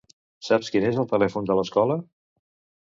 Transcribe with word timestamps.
Saps 0.47 0.71
quin 0.75 0.87
és 0.89 0.97
el 1.03 1.07
telèfon 1.13 1.51
de 1.51 1.59
l'escola? 1.61 2.03